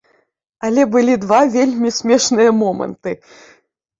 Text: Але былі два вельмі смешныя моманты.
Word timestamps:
Але 0.67 0.85
былі 0.93 1.17
два 1.25 1.41
вельмі 1.55 1.91
смешныя 1.99 2.55
моманты. 2.63 3.11